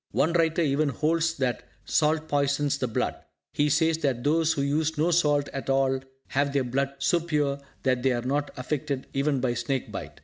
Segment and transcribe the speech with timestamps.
[0.13, 3.17] One writer even holds that salt poisons the blood.
[3.53, 7.59] He says that those who use no salt at all have their blood so pure
[7.83, 10.19] that they are not affected even by snake bite.